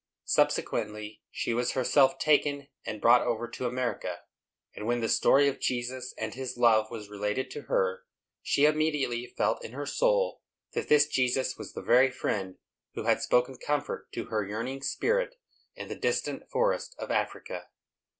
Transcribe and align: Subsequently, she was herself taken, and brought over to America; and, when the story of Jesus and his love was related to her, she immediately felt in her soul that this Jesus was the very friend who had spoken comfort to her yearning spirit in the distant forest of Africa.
Subsequently, 0.25 1.21
she 1.29 1.53
was 1.53 1.73
herself 1.73 2.17
taken, 2.17 2.69
and 2.87 2.99
brought 2.99 3.21
over 3.21 3.47
to 3.47 3.67
America; 3.67 4.21
and, 4.73 4.87
when 4.87 4.99
the 4.99 5.07
story 5.07 5.47
of 5.47 5.59
Jesus 5.59 6.15
and 6.17 6.33
his 6.33 6.57
love 6.57 6.89
was 6.89 7.07
related 7.07 7.51
to 7.51 7.61
her, 7.69 8.01
she 8.41 8.65
immediately 8.65 9.27
felt 9.27 9.63
in 9.63 9.73
her 9.73 9.85
soul 9.85 10.41
that 10.73 10.87
this 10.89 11.05
Jesus 11.05 11.55
was 11.55 11.73
the 11.73 11.83
very 11.83 12.09
friend 12.09 12.55
who 12.95 13.03
had 13.03 13.21
spoken 13.21 13.57
comfort 13.57 14.11
to 14.13 14.25
her 14.25 14.43
yearning 14.43 14.81
spirit 14.81 15.35
in 15.75 15.87
the 15.87 15.93
distant 15.95 16.49
forest 16.49 16.95
of 16.97 17.11
Africa. 17.11 17.67